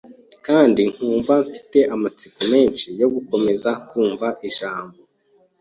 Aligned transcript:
kandi 0.45 0.81
nkumva 0.93 1.33
mfite 1.47 1.79
amatsiko 1.95 2.39
menshi 2.53 2.87
yo 3.01 3.07
gukomeza 3.13 3.69
kumva 3.87 4.27
ijambo 4.49 4.95